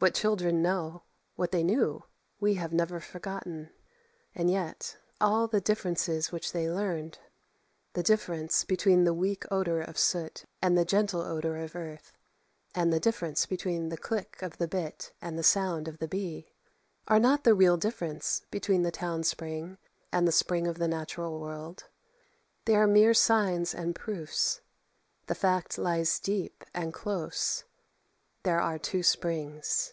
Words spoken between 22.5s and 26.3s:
They are mere signs and proofs; the fact lies